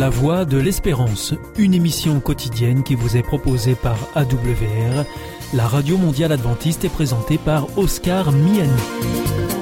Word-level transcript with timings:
La 0.00 0.08
Voix 0.08 0.46
de 0.46 0.56
l'Espérance, 0.56 1.34
une 1.58 1.74
émission 1.74 2.20
quotidienne 2.20 2.82
qui 2.82 2.94
vous 2.94 3.18
est 3.18 3.22
proposée 3.22 3.74
par 3.74 3.98
AWR, 4.14 5.04
la 5.52 5.68
radio 5.68 5.98
mondiale 5.98 6.32
adventiste 6.32 6.86
est 6.86 6.88
présentée 6.88 7.36
par 7.36 7.76
Oscar 7.76 8.32
Miani. 8.32 9.59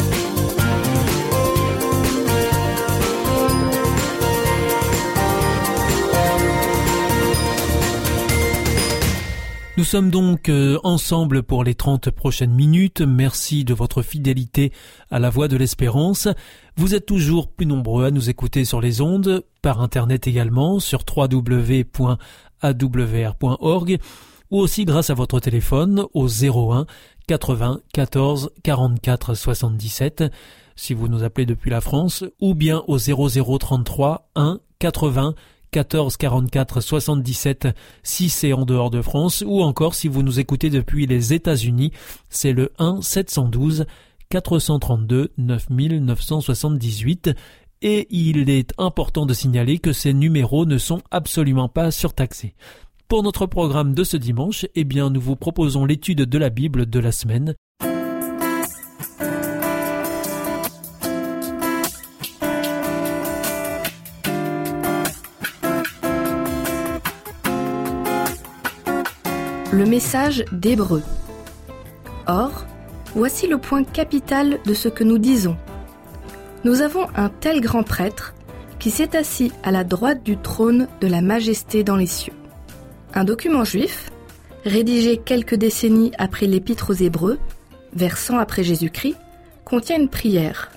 Nous 9.79 9.85
sommes 9.85 10.11
donc 10.11 10.49
euh, 10.49 10.77
ensemble 10.83 11.45
pour 11.45 11.63
les 11.63 11.77
30 11.77 12.11
prochaines 12.11 12.53
minutes. 12.53 13.01
Merci 13.01 13.63
de 13.63 13.73
votre 13.75 14.03
fidélité 14.03 14.73
à 15.09 15.21
la 15.21 15.31
voix 15.31 15.47
de 15.47 15.57
l'espérance. 15.57 16.27
Vous 16.77 16.97
êtes 16.97 17.07
toujours 17.07 17.47
plus 17.47 17.65
nombreux 17.65 18.05
à 18.05 18.11
nous 18.11 18.29
écouter 18.29 18.65
sur 18.65 18.81
les 18.81 19.01
ondes, 19.01 19.45
par 19.63 19.81
internet 19.81 20.27
également, 20.27 20.81
sur 20.81 21.05
www.awr.org, 21.17 22.09
ou 24.51 24.59
aussi 24.59 24.85
grâce 24.85 25.11
à 25.11 25.15
votre 25.15 25.39
téléphone 25.39 26.07
au 26.13 26.27
01 26.27 26.87
80 27.29 27.81
14 27.93 28.51
44 28.65 29.35
77 29.37 30.25
si 30.75 30.93
vous 30.93 31.07
nous 31.07 31.23
appelez 31.23 31.47
depuis 31.47 31.71
la 31.71 31.81
France, 31.81 32.25
ou 32.41 32.55
bien 32.55 32.83
au 32.89 32.99
0033 32.99 34.29
1 34.35 34.59
80 34.81 35.35
14 35.71 36.17
44 36.17 36.81
77 36.81 37.69
si 38.03 38.29
c'est 38.29 38.53
en 38.53 38.65
dehors 38.65 38.91
de 38.91 39.03
France 39.03 39.45
ou 39.47 39.63
encore 39.63 39.95
si 39.95 40.09
vous 40.09 40.23
nous 40.23 40.41
écoutez 40.41 40.71
depuis 40.71 41.07
les 41.07 41.33
États-Unis, 41.33 41.93
c'est 42.31 42.53
le 42.53 42.73
1 42.79 43.03
712 43.03 43.87
432 44.31 45.33
9978 45.39 47.31
et 47.83 48.07
il 48.11 48.51
est 48.51 48.73
important 48.79 49.27
de 49.27 49.35
signaler 49.35 49.79
que 49.79 49.93
ces 49.93 50.13
numéros 50.13 50.67
ne 50.67 50.79
sont 50.79 51.01
absolument 51.11 51.69
pas 51.69 51.91
surtaxés. 51.91 52.55
Pour 53.09 53.23
notre 53.23 53.47
programme 53.47 53.95
de 53.95 54.05
ce 54.05 54.17
dimanche, 54.17 54.67
eh 54.75 54.85
bien, 54.85 55.11
nous 55.11 55.21
vous 55.21 55.37
proposons 55.37 55.87
l'étude 55.87 56.23
de 56.23 56.39
la 56.39 56.51
Bible 56.51 56.87
de 56.87 57.01
la 57.01 57.13
semaine 57.13 57.55
le 69.79 69.87
message 69.87 70.45
d'Hébreu. 70.51 71.05
Or, 72.27 72.67
voici 73.15 73.47
le 73.47 73.59
point 73.59 73.85
capital 73.85 74.59
de 74.67 74.75
ce 74.75 74.89
que 74.89 75.05
nous 75.05 75.19
disons. 75.19 75.57
Nous 76.65 76.81
avons 76.81 77.07
un 77.15 77.29
tel 77.29 77.61
grand 77.61 77.85
prêtre 77.85 78.35
qui 78.81 78.91
s'est 78.91 79.17
assis 79.17 79.53
à 79.63 79.71
la 79.71 79.85
droite 79.85 80.25
du 80.25 80.37
trône 80.37 80.89
de 81.01 81.07
la 81.07 81.21
majesté 81.21 81.85
dans 81.85 81.95
les 81.95 82.09
cieux. 82.09 82.33
Un 83.15 83.23
document 83.23 83.63
juif, 83.63 84.11
rédigé 84.65 85.17
quelques 85.17 85.55
décennies 85.55 86.11
après 86.19 86.47
l'épître 86.47 86.91
aux 86.91 87.01
Hébreux, 87.01 87.39
vers 87.93 88.19
100 88.19 88.39
après 88.39 88.65
Jésus-Christ, 88.65 89.17
contient 89.65 90.01
une 90.01 90.09
prière. 90.09 90.73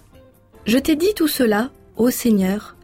Je 0.67 0.77
t'ai 0.77 0.95
dit 0.95 1.15
tout 1.15 1.27
cela, 1.27 1.71
ô 1.97 2.11
Seigneur, 2.11 2.75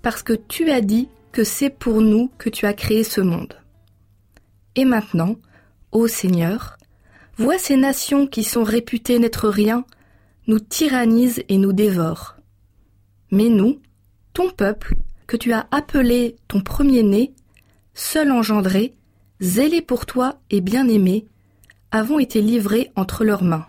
parce 0.00 0.22
que 0.22 0.32
tu 0.32 0.70
as 0.70 0.80
dit 0.80 1.10
que 1.32 1.44
c'est 1.44 1.68
pour 1.68 2.00
nous 2.00 2.30
que 2.38 2.48
tu 2.48 2.64
as 2.64 2.72
créé 2.72 3.04
ce 3.04 3.20
monde. 3.20 3.52
Et 4.74 4.86
maintenant, 4.86 5.36
Ô 5.92 6.08
Seigneur, 6.08 6.76
vois 7.36 7.58
ces 7.58 7.76
nations 7.76 8.26
qui 8.26 8.44
sont 8.44 8.64
réputées 8.64 9.18
n'être 9.18 9.48
rien, 9.48 9.84
nous 10.46 10.60
tyrannisent 10.60 11.42
et 11.48 11.58
nous 11.58 11.72
dévorent. 11.72 12.36
Mais 13.30 13.48
nous, 13.48 13.80
ton 14.32 14.50
peuple, 14.50 14.96
que 15.26 15.36
tu 15.36 15.52
as 15.52 15.66
appelé 15.70 16.36
ton 16.48 16.60
premier-né, 16.60 17.32
seul 17.94 18.30
engendré, 18.30 18.94
zélé 19.40 19.82
pour 19.82 20.06
toi 20.06 20.38
et 20.50 20.60
bien-aimé, 20.60 21.26
avons 21.90 22.18
été 22.18 22.40
livrés 22.40 22.92
entre 22.96 23.24
leurs 23.24 23.42
mains. 23.42 23.66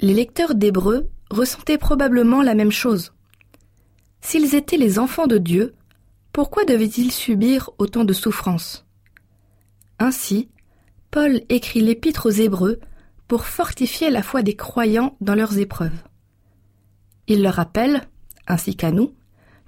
Les 0.00 0.14
lecteurs 0.14 0.54
d'Hébreux 0.54 1.08
ressentaient 1.30 1.78
probablement 1.78 2.42
la 2.42 2.54
même 2.54 2.72
chose. 2.72 3.12
S'ils 4.20 4.54
étaient 4.54 4.76
les 4.76 4.98
enfants 4.98 5.26
de 5.26 5.38
Dieu, 5.38 5.74
pourquoi 6.32 6.64
devaient-ils 6.64 7.12
subir 7.12 7.70
autant 7.78 8.04
de 8.04 8.12
souffrances? 8.12 8.86
Ainsi, 9.98 10.48
Paul 11.10 11.40
écrit 11.48 11.80
l'épître 11.80 12.26
aux 12.26 12.30
Hébreux 12.30 12.78
pour 13.26 13.46
fortifier 13.46 14.10
la 14.10 14.22
foi 14.22 14.42
des 14.42 14.54
croyants 14.54 15.16
dans 15.20 15.34
leurs 15.34 15.58
épreuves. 15.58 16.02
Il 17.26 17.42
leur 17.42 17.54
rappelle, 17.54 18.02
ainsi 18.46 18.76
qu'à 18.76 18.92
nous, 18.92 19.14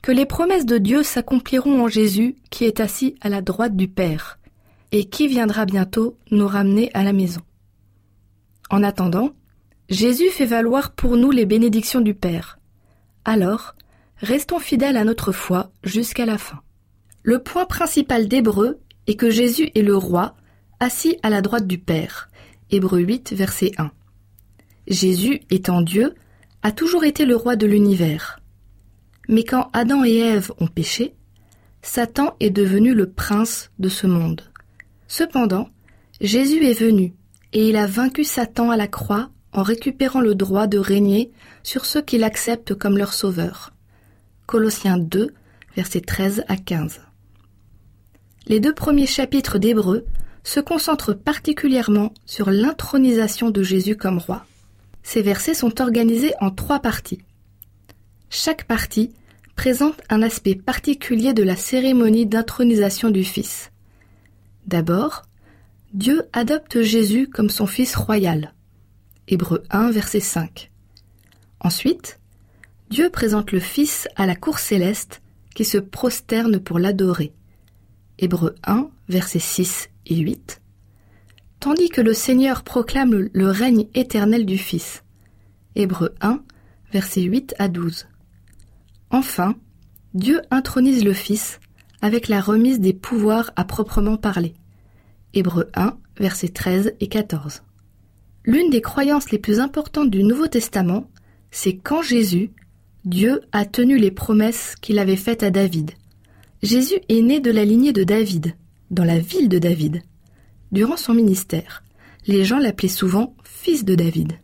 que 0.02 0.12
les 0.12 0.26
promesses 0.26 0.66
de 0.66 0.78
Dieu 0.78 1.02
s'accompliront 1.02 1.82
en 1.82 1.88
Jésus 1.88 2.36
qui 2.50 2.64
est 2.64 2.80
assis 2.80 3.16
à 3.20 3.28
la 3.28 3.40
droite 3.40 3.76
du 3.76 3.88
Père, 3.88 4.38
et 4.92 5.04
qui 5.04 5.26
viendra 5.26 5.64
bientôt 5.64 6.16
nous 6.30 6.46
ramener 6.46 6.90
à 6.94 7.02
la 7.02 7.12
maison. 7.12 7.40
En 8.70 8.82
attendant, 8.82 9.30
Jésus 9.88 10.28
fait 10.28 10.46
valoir 10.46 10.92
pour 10.92 11.16
nous 11.16 11.30
les 11.30 11.46
bénédictions 11.46 12.00
du 12.00 12.14
Père. 12.14 12.58
Alors, 13.24 13.74
restons 14.18 14.58
fidèles 14.58 14.96
à 14.96 15.04
notre 15.04 15.32
foi 15.32 15.70
jusqu'à 15.82 16.26
la 16.26 16.38
fin. 16.38 16.60
Le 17.22 17.40
point 17.40 17.66
principal 17.66 18.28
d'Hébreu 18.28 18.80
est 19.06 19.16
que 19.16 19.30
Jésus 19.30 19.70
est 19.74 19.82
le 19.82 19.96
roi 19.96 20.34
assis 20.82 21.16
à 21.22 21.30
la 21.30 21.42
droite 21.42 21.68
du 21.68 21.78
Père. 21.78 22.28
Hébreu 22.72 22.98
8, 22.98 23.34
verset 23.34 23.70
1. 23.78 23.92
Jésus, 24.88 25.40
étant 25.48 25.80
Dieu, 25.80 26.14
a 26.64 26.72
toujours 26.72 27.04
été 27.04 27.24
le 27.24 27.36
roi 27.36 27.54
de 27.54 27.66
l'univers. 27.66 28.40
Mais 29.28 29.44
quand 29.44 29.70
Adam 29.74 30.04
et 30.04 30.16
Ève 30.16 30.50
ont 30.58 30.66
péché, 30.66 31.14
Satan 31.82 32.34
est 32.40 32.50
devenu 32.50 32.94
le 32.94 33.08
prince 33.08 33.70
de 33.78 33.88
ce 33.88 34.08
monde. 34.08 34.42
Cependant, 35.06 35.68
Jésus 36.20 36.64
est 36.64 36.78
venu, 36.78 37.14
et 37.52 37.68
il 37.68 37.76
a 37.76 37.86
vaincu 37.86 38.24
Satan 38.24 38.72
à 38.72 38.76
la 38.76 38.88
croix 38.88 39.30
en 39.52 39.62
récupérant 39.62 40.20
le 40.20 40.34
droit 40.34 40.66
de 40.66 40.78
régner 40.78 41.30
sur 41.62 41.86
ceux 41.86 42.02
qui 42.02 42.18
l'acceptent 42.18 42.74
comme 42.74 42.98
leur 42.98 43.14
sauveur. 43.14 43.72
Colossiens 44.46 44.98
2, 44.98 45.32
versets 45.76 46.00
13 46.00 46.42
à 46.48 46.56
15. 46.56 47.02
Les 48.48 48.58
deux 48.58 48.74
premiers 48.74 49.06
chapitres 49.06 49.58
d'Hébreu 49.58 50.04
se 50.44 50.60
concentre 50.60 51.14
particulièrement 51.14 52.12
sur 52.26 52.50
l'intronisation 52.50 53.50
de 53.50 53.62
Jésus 53.62 53.96
comme 53.96 54.18
roi. 54.18 54.44
Ces 55.02 55.22
versets 55.22 55.54
sont 55.54 55.80
organisés 55.80 56.32
en 56.40 56.50
trois 56.50 56.80
parties. 56.80 57.22
Chaque 58.30 58.64
partie 58.64 59.12
présente 59.56 60.00
un 60.08 60.22
aspect 60.22 60.54
particulier 60.54 61.34
de 61.34 61.42
la 61.42 61.56
cérémonie 61.56 62.26
d'intronisation 62.26 63.10
du 63.10 63.24
Fils. 63.24 63.70
D'abord, 64.66 65.22
Dieu 65.92 66.22
adopte 66.32 66.80
Jésus 66.82 67.28
comme 67.28 67.50
son 67.50 67.66
Fils 67.66 67.94
royal. 67.94 68.54
Hébreu 69.28 69.62
1, 69.70 69.90
verset 69.90 70.20
5. 70.20 70.70
Ensuite, 71.60 72.18
Dieu 72.90 73.10
présente 73.10 73.52
le 73.52 73.60
Fils 73.60 74.08
à 74.16 74.26
la 74.26 74.34
cour 74.34 74.58
céleste 74.58 75.22
qui 75.54 75.64
se 75.64 75.78
prosterne 75.78 76.58
pour 76.58 76.78
l'adorer. 76.78 77.32
Hébreu 78.18 78.54
1, 78.64 78.88
verset 79.08 79.38
6 79.38 79.90
et 80.06 80.16
8, 80.16 80.60
tandis 81.60 81.88
que 81.88 82.00
le 82.00 82.14
Seigneur 82.14 82.62
proclame 82.62 83.28
le 83.32 83.50
règne 83.50 83.86
éternel 83.94 84.46
du 84.46 84.58
Fils. 84.58 85.02
Hébreu 85.74 86.14
1, 86.20 86.42
versets 86.92 87.22
8 87.22 87.54
à 87.58 87.68
12. 87.68 88.06
Enfin, 89.10 89.54
Dieu 90.14 90.42
intronise 90.50 91.04
le 91.04 91.12
Fils 91.12 91.60
avec 92.02 92.28
la 92.28 92.40
remise 92.40 92.80
des 92.80 92.92
pouvoirs 92.92 93.52
à 93.56 93.64
proprement 93.64 94.16
parler. 94.16 94.54
Hébreu 95.34 95.70
1, 95.74 95.96
versets 96.18 96.48
13 96.48 96.94
et 97.00 97.08
14. 97.08 97.62
L'une 98.44 98.70
des 98.70 98.80
croyances 98.80 99.30
les 99.30 99.38
plus 99.38 99.60
importantes 99.60 100.10
du 100.10 100.24
Nouveau 100.24 100.48
Testament, 100.48 101.08
c'est 101.50 101.76
qu'en 101.76 102.02
Jésus, 102.02 102.50
Dieu 103.04 103.40
a 103.52 103.64
tenu 103.64 103.98
les 103.98 104.10
promesses 104.10 104.74
qu'il 104.80 104.98
avait 104.98 105.16
faites 105.16 105.42
à 105.42 105.50
David. 105.50 105.92
Jésus 106.62 107.00
est 107.08 107.22
né 107.22 107.40
de 107.40 107.50
la 107.50 107.64
lignée 107.64 107.92
de 107.92 108.04
David, 108.04 108.54
dans 108.92 109.04
la 109.04 109.18
ville 109.18 109.48
de 109.48 109.58
David. 109.58 110.02
Durant 110.70 110.96
son 110.96 111.14
ministère, 111.14 111.82
les 112.26 112.44
gens 112.44 112.58
l'appelaient 112.58 112.88
souvent 112.88 113.34
fils 113.42 113.84
de 113.84 113.94
David. 113.94 114.34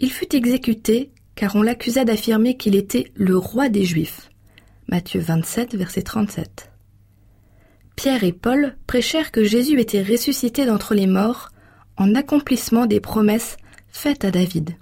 Il 0.00 0.10
fut 0.10 0.34
exécuté 0.34 1.12
car 1.34 1.54
on 1.54 1.62
l'accusa 1.62 2.04
d'affirmer 2.04 2.56
qu'il 2.56 2.74
était 2.74 3.12
le 3.14 3.36
roi 3.36 3.68
des 3.68 3.84
Juifs. 3.84 4.30
Matthieu 4.88 5.20
27, 5.20 5.76
verset 5.76 6.02
37. 6.02 6.72
Pierre 7.94 8.24
et 8.24 8.32
Paul 8.32 8.76
prêchèrent 8.86 9.30
que 9.30 9.44
Jésus 9.44 9.78
était 9.80 10.02
ressuscité 10.02 10.66
d'entre 10.66 10.94
les 10.94 11.06
morts 11.06 11.50
en 11.96 12.14
accomplissement 12.14 12.86
des 12.86 13.00
promesses 13.00 13.56
faites 13.88 14.24
à 14.24 14.30
David. 14.30 14.76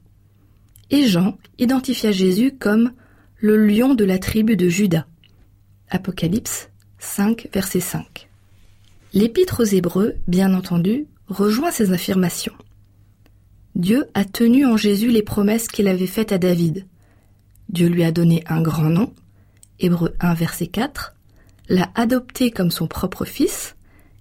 Et 0.91 1.07
Jean 1.09 1.37
identifia 1.59 2.13
Jésus 2.13 2.53
comme 2.59 2.93
le 3.39 3.57
lion 3.57 3.95
de 3.95 4.05
la 4.05 4.19
tribu 4.19 4.57
de 4.57 4.69
Judas. 4.69 5.07
Apocalypse 5.89 6.71
5, 6.99 7.49
verset 7.53 7.81
5. 7.81 8.29
L'épître 9.17 9.63
aux 9.63 9.67
Hébreux, 9.67 10.17
bien 10.29 10.53
entendu, 10.53 11.07
rejoint 11.27 11.71
ces 11.71 11.93
affirmations. 11.93 12.53
Dieu 13.75 14.05
a 14.13 14.27
tenu 14.27 14.67
en 14.67 14.77
Jésus 14.77 15.09
les 15.09 15.23
promesses 15.23 15.69
qu'il 15.69 15.89
avait 15.89 16.07
faites 16.07 16.33
à 16.33 16.39
David. 16.39 16.87
Dieu 17.71 17.89
lui 17.89 18.05
a 18.05 18.13
donné 18.13 18.45
un 18.47 18.61
grand 18.61 18.91
nom, 18.91 19.15
Hébreux 19.81 20.15
1 20.21 20.35
verset 20.35 20.67
4, 20.67 21.15
l'a 21.71 21.91
adopté 21.95 22.51
comme 22.51 22.71
son 22.71 22.87
propre 22.89 23.25
fils, 23.25 23.75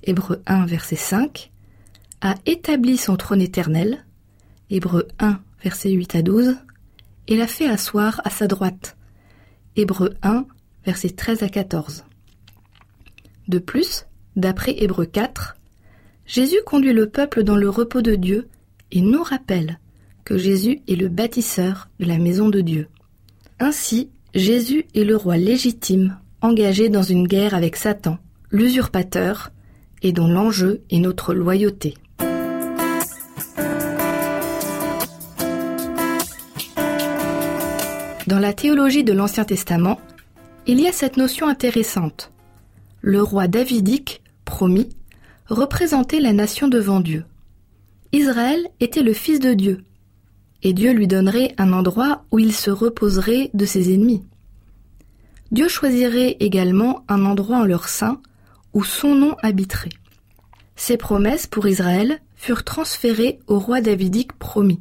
Hébreu 0.04 0.42
1 0.46 0.66
verset 0.66 0.96
5, 0.96 1.52
a 2.22 2.36
établi 2.46 2.96
son 2.96 3.18
trône 3.18 3.42
éternel, 3.42 4.06
Hébreu 4.70 5.10
1 5.20 5.42
verset 5.62 5.92
8 5.92 6.16
à 6.16 6.22
12, 6.22 6.56
et 7.28 7.36
l'a 7.36 7.48
fait 7.48 7.68
asseoir 7.68 8.22
à 8.24 8.30
sa 8.30 8.48
droite, 8.48 8.96
Hébreu 9.76 10.14
1 10.24 10.46
verset 10.86 11.10
13 11.10 11.44
à 11.44 11.50
14. 11.50 12.06
De 13.50 13.60
plus, 13.60 14.06
d'après 14.36 14.76
Hébreu 14.82 15.06
4, 15.06 15.56
Jésus 16.26 16.60
conduit 16.66 16.94
le 16.94 17.10
peuple 17.10 17.44
dans 17.44 17.56
le 17.56 17.70
repos 17.70 18.02
de 18.02 18.16
Dieu 18.16 18.48
et 18.92 19.02
nous 19.02 19.24
rappelle 19.24 19.80
que 20.24 20.38
Jésus 20.38 20.82
est 20.88 20.96
le 20.96 21.08
bâtisseur 21.08 21.90
de 22.00 22.06
la 22.06 22.18
maison 22.18 22.50
de 22.50 22.62
Dieu. 22.62 22.88
Ainsi, 23.60 24.10
Jésus 24.34 24.86
est 24.96 25.04
le 25.04 25.16
roi 25.16 25.38
légitime 25.38 26.18
engagé 26.42 26.90
dans 26.90 27.04
une 27.04 27.28
guerre 27.28 27.54
avec 27.54 27.76
Satan, 27.76 28.18
l'usurpateur, 28.52 29.52
et 30.02 30.12
dont 30.12 30.28
l'enjeu 30.28 30.82
est 30.92 31.00
notre 31.00 31.34
loyauté. 31.34 31.96
Dans 38.28 38.40
la 38.40 38.54
théologie 38.54 39.04
de 39.04 39.14
l'Ancien 39.14 39.46
Testament, 39.46 40.00
il 40.68 40.80
y 40.80 40.88
a 40.88 40.92
cette 40.92 41.18
notion 41.18 41.48
intéressante. 41.48 42.32
Le 43.02 43.22
roi 43.22 43.48
davidique, 43.48 44.22
promis, 44.56 44.88
représentait 45.48 46.22
la 46.22 46.32
nation 46.32 46.70
devant 46.70 47.02
Dieu. 47.02 47.26
Israël 48.14 48.66
était 48.80 49.04
le 49.04 49.12
fils 49.12 49.42
de 49.42 49.54
Dieu, 49.54 49.84
et 50.64 50.72
Dieu 50.72 50.94
lui 50.94 51.08
donnerait 51.08 51.54
un 51.58 51.74
endroit 51.74 52.24
où 52.32 52.40
il 52.40 52.54
se 52.54 52.72
reposerait 52.72 53.50
de 53.54 53.66
ses 53.66 53.94
ennemis. 53.94 54.24
Dieu 55.52 55.68
choisirait 55.68 56.38
également 56.40 57.04
un 57.10 57.26
endroit 57.26 57.58
en 57.58 57.66
leur 57.66 57.90
sein 57.90 58.22
où 58.72 58.86
son 58.86 59.14
nom 59.14 59.36
habiterait. 59.44 59.90
Ces 60.78 60.96
promesses 60.96 61.48
pour 61.48 61.68
Israël 61.68 62.22
furent 62.38 62.64
transférées 62.64 63.40
au 63.48 63.60
roi 63.60 63.82
davidique 63.82 64.32
promis. 64.40 64.80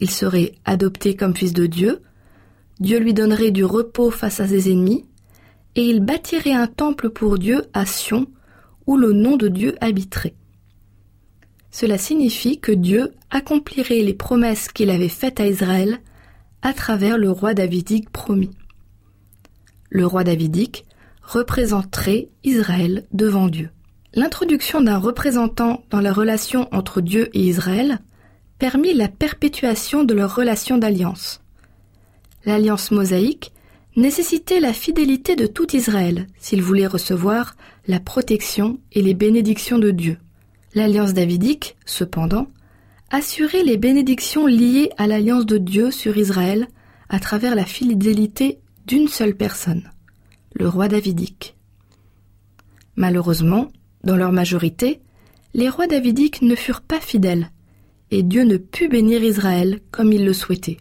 Il 0.00 0.10
serait 0.10 0.54
adopté 0.64 1.16
comme 1.16 1.36
fils 1.36 1.52
de 1.52 1.66
Dieu, 1.66 2.00
Dieu 2.80 2.98
lui 2.98 3.12
donnerait 3.12 3.50
du 3.50 3.66
repos 3.66 4.10
face 4.10 4.40
à 4.40 4.48
ses 4.48 4.72
ennemis, 4.72 5.04
et 5.74 5.82
il 5.82 6.00
bâtirait 6.00 6.54
un 6.54 6.66
temple 6.66 7.10
pour 7.10 7.36
Dieu 7.36 7.66
à 7.74 7.84
Sion, 7.84 8.26
où 8.86 8.96
le 8.96 9.12
nom 9.12 9.36
de 9.36 9.48
Dieu 9.48 9.76
habiterait. 9.80 10.34
Cela 11.70 11.98
signifie 11.98 12.58
que 12.58 12.72
Dieu 12.72 13.12
accomplirait 13.30 14.02
les 14.02 14.14
promesses 14.14 14.68
qu'il 14.68 14.90
avait 14.90 15.08
faites 15.08 15.40
à 15.40 15.46
Israël 15.46 16.00
à 16.62 16.72
travers 16.72 17.18
le 17.18 17.30
roi 17.30 17.54
davidique 17.54 18.10
promis. 18.10 18.50
Le 19.90 20.06
roi 20.06 20.24
davidique 20.24 20.86
représenterait 21.22 22.28
Israël 22.44 23.04
devant 23.12 23.48
Dieu. 23.48 23.70
L'introduction 24.14 24.80
d'un 24.80 24.98
représentant 24.98 25.84
dans 25.90 26.00
la 26.00 26.12
relation 26.12 26.68
entre 26.72 27.00
Dieu 27.00 27.28
et 27.34 27.42
Israël 27.42 27.98
permit 28.58 28.94
la 28.94 29.08
perpétuation 29.08 30.04
de 30.04 30.14
leur 30.14 30.34
relation 30.34 30.78
d'alliance. 30.78 31.42
L'alliance 32.46 32.90
mosaïque 32.90 33.52
nécessitait 33.96 34.60
la 34.60 34.72
fidélité 34.72 35.36
de 35.36 35.46
tout 35.46 35.74
Israël 35.76 36.26
s'il 36.38 36.62
voulait 36.62 36.86
recevoir 36.86 37.56
la 37.86 38.00
protection 38.00 38.78
et 38.92 39.02
les 39.02 39.14
bénédictions 39.14 39.78
de 39.78 39.90
Dieu. 39.90 40.18
L'alliance 40.74 41.14
davidique, 41.14 41.76
cependant, 41.86 42.48
assurait 43.10 43.62
les 43.62 43.76
bénédictions 43.76 44.46
liées 44.46 44.90
à 44.98 45.06
l'alliance 45.06 45.46
de 45.46 45.58
Dieu 45.58 45.90
sur 45.90 46.16
Israël 46.16 46.68
à 47.08 47.20
travers 47.20 47.54
la 47.54 47.64
fidélité 47.64 48.58
d'une 48.86 49.08
seule 49.08 49.36
personne, 49.36 49.90
le 50.54 50.68
roi 50.68 50.88
davidique. 50.88 51.56
Malheureusement, 52.96 53.68
dans 54.02 54.16
leur 54.16 54.32
majorité, 54.32 55.00
les 55.54 55.68
rois 55.68 55.86
davidiques 55.86 56.42
ne 56.42 56.54
furent 56.54 56.82
pas 56.82 57.00
fidèles, 57.00 57.50
et 58.10 58.22
Dieu 58.22 58.42
ne 58.42 58.56
put 58.56 58.88
bénir 58.88 59.22
Israël 59.22 59.80
comme 59.90 60.12
il 60.12 60.24
le 60.24 60.32
souhaitait. 60.32 60.78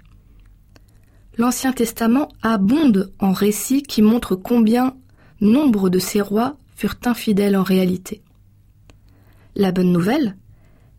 L'Ancien 1.38 1.74
Testament 1.74 2.30
abonde 2.42 3.12
en 3.20 3.34
récits 3.34 3.84
qui 3.84 4.02
montrent 4.02 4.36
combien 4.36 4.96
nombre 5.42 5.90
de 5.90 6.00
ces 6.00 6.22
rois 6.22 6.58
furent 6.76 7.00
infidèles 7.06 7.58
en 7.58 7.64
réalité. 7.64 8.22
La 9.56 9.72
bonne 9.72 9.92
nouvelle, 9.92 10.36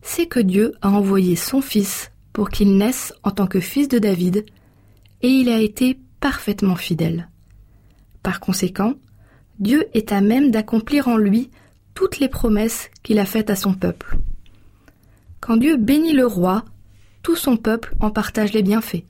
c'est 0.01 0.25
que 0.25 0.39
Dieu 0.39 0.73
a 0.81 0.89
envoyé 0.89 1.35
son 1.35 1.61
Fils 1.61 2.11
pour 2.33 2.49
qu'il 2.49 2.77
naisse 2.77 3.13
en 3.23 3.31
tant 3.31 3.47
que 3.47 3.59
fils 3.59 3.87
de 3.87 3.99
David, 3.99 4.45
et 5.21 5.27
il 5.27 5.49
a 5.49 5.59
été 5.59 5.99
parfaitement 6.19 6.75
fidèle. 6.75 7.29
Par 8.21 8.39
conséquent, 8.39 8.93
Dieu 9.59 9.87
est 9.93 10.11
à 10.11 10.21
même 10.21 10.51
d'accomplir 10.51 11.07
en 11.07 11.17
lui 11.17 11.49
toutes 11.93 12.19
les 12.19 12.29
promesses 12.29 12.89
qu'il 13.01 13.17
a 13.17 13.25
faites 13.25 13.49
à 13.49 13.55
son 13.55 13.73
peuple. 13.73 14.17
Quand 15.39 15.57
Dieu 15.57 15.77
bénit 15.77 16.13
le 16.13 16.27
roi, 16.27 16.63
tout 17.23 17.35
son 17.35 17.57
peuple 17.57 17.95
en 17.99 18.11
partage 18.11 18.53
les 18.53 18.63
bienfaits. 18.63 19.03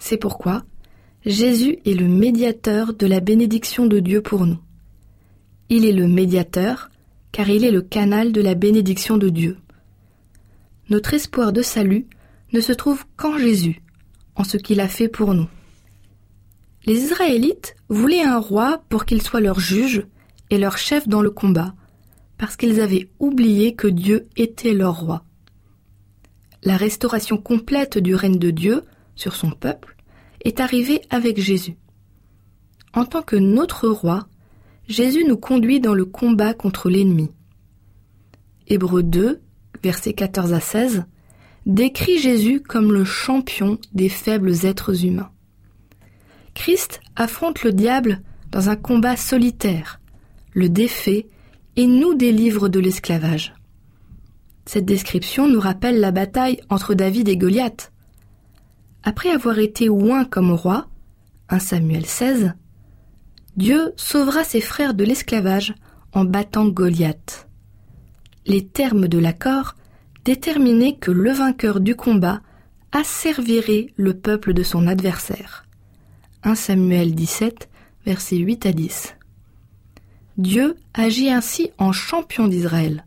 C'est 0.00 0.16
pourquoi 0.16 0.62
Jésus 1.26 1.78
est 1.84 1.94
le 1.94 2.08
médiateur 2.08 2.94
de 2.94 3.06
la 3.06 3.20
bénédiction 3.20 3.86
de 3.86 4.00
Dieu 4.00 4.22
pour 4.22 4.46
nous. 4.46 4.58
Il 5.72 5.84
est 5.84 5.92
le 5.92 6.08
médiateur 6.08 6.90
car 7.30 7.48
il 7.48 7.64
est 7.64 7.70
le 7.70 7.80
canal 7.80 8.32
de 8.32 8.40
la 8.40 8.54
bénédiction 8.54 9.16
de 9.16 9.28
Dieu. 9.28 9.56
Notre 10.88 11.14
espoir 11.14 11.52
de 11.52 11.62
salut 11.62 12.08
ne 12.52 12.60
se 12.60 12.72
trouve 12.72 13.04
qu'en 13.16 13.38
Jésus, 13.38 13.80
en 14.34 14.42
ce 14.42 14.56
qu'il 14.56 14.80
a 14.80 14.88
fait 14.88 15.06
pour 15.06 15.32
nous. 15.32 15.48
Les 16.86 17.04
Israélites 17.04 17.76
voulaient 17.88 18.24
un 18.24 18.38
roi 18.38 18.82
pour 18.88 19.04
qu'il 19.04 19.22
soit 19.22 19.40
leur 19.40 19.60
juge 19.60 20.04
et 20.50 20.58
leur 20.58 20.76
chef 20.76 21.06
dans 21.06 21.22
le 21.22 21.30
combat, 21.30 21.74
parce 22.36 22.56
qu'ils 22.56 22.80
avaient 22.80 23.08
oublié 23.20 23.76
que 23.76 23.86
Dieu 23.86 24.26
était 24.36 24.74
leur 24.74 24.98
roi. 24.98 25.22
La 26.64 26.76
restauration 26.76 27.36
complète 27.38 27.96
du 27.96 28.16
règne 28.16 28.38
de 28.38 28.50
Dieu 28.50 28.82
sur 29.14 29.36
son 29.36 29.52
peuple 29.52 29.96
est 30.42 30.58
arrivée 30.58 31.02
avec 31.10 31.40
Jésus. 31.40 31.76
En 32.92 33.04
tant 33.04 33.22
que 33.22 33.36
notre 33.36 33.88
roi, 33.88 34.26
Jésus 34.90 35.24
nous 35.24 35.36
conduit 35.36 35.78
dans 35.78 35.94
le 35.94 36.04
combat 36.04 36.52
contre 36.52 36.90
l'ennemi. 36.90 37.30
Hébreu 38.66 39.04
2, 39.04 39.40
versets 39.84 40.14
14 40.14 40.52
à 40.52 40.58
16, 40.58 41.04
décrit 41.64 42.18
Jésus 42.18 42.60
comme 42.60 42.92
le 42.92 43.04
champion 43.04 43.78
des 43.92 44.08
faibles 44.08 44.66
êtres 44.66 45.04
humains. 45.04 45.30
Christ 46.54 47.00
affronte 47.14 47.62
le 47.62 47.72
diable 47.72 48.20
dans 48.50 48.68
un 48.68 48.74
combat 48.74 49.16
solitaire, 49.16 50.00
le 50.54 50.68
défait 50.68 51.28
et 51.76 51.86
nous 51.86 52.14
délivre 52.14 52.68
de 52.68 52.80
l'esclavage. 52.80 53.54
Cette 54.66 54.86
description 54.86 55.46
nous 55.46 55.60
rappelle 55.60 56.00
la 56.00 56.10
bataille 56.10 56.60
entre 56.68 56.94
David 56.94 57.28
et 57.28 57.36
Goliath. 57.36 57.92
Après 59.04 59.30
avoir 59.30 59.60
été 59.60 59.88
oint 59.88 60.24
comme 60.24 60.50
roi, 60.50 60.88
1 61.48 61.60
Samuel 61.60 62.06
16, 62.06 62.54
Dieu 63.60 63.92
sauvera 63.96 64.42
ses 64.42 64.62
frères 64.62 64.94
de 64.94 65.04
l'esclavage 65.04 65.74
en 66.14 66.24
battant 66.24 66.66
Goliath. 66.66 67.46
Les 68.46 68.66
termes 68.66 69.06
de 69.06 69.18
l'accord 69.18 69.74
déterminaient 70.24 70.96
que 70.96 71.10
le 71.10 71.30
vainqueur 71.30 71.80
du 71.80 71.94
combat 71.94 72.40
asservirait 72.90 73.92
le 73.96 74.14
peuple 74.14 74.54
de 74.54 74.62
son 74.62 74.86
adversaire. 74.86 75.66
1 76.42 76.54
Samuel 76.54 77.14
17, 77.14 77.68
versets 78.06 78.38
8 78.38 78.64
à 78.64 78.72
10. 78.72 79.16
Dieu 80.38 80.76
agit 80.94 81.28
ainsi 81.28 81.70
en 81.76 81.92
champion 81.92 82.48
d'Israël. 82.48 83.04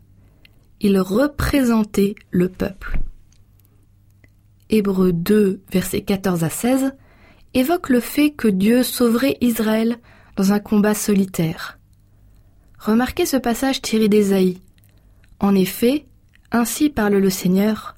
Il 0.80 1.00
représentait 1.00 2.14
le 2.30 2.48
peuple. 2.48 3.00
Hébreux 4.70 5.12
2, 5.12 5.62
versets 5.72 6.02
14 6.02 6.44
à 6.44 6.48
16 6.48 6.92
évoque 7.54 7.88
le 7.88 7.98
fait 7.98 8.30
que 8.30 8.46
Dieu 8.46 8.84
sauverait 8.84 9.36
Israël 9.40 9.98
dans 10.36 10.52
un 10.52 10.58
combat 10.58 10.94
solitaire. 10.94 11.78
Remarquez 12.78 13.26
ce 13.26 13.36
passage 13.36 13.80
tiré 13.80 14.08
d'Ésaïe. 14.08 14.60
En 15.40 15.54
effet, 15.54 16.06
ainsi 16.50 16.90
parle 16.90 17.14
le 17.14 17.30
Seigneur, 17.30 17.96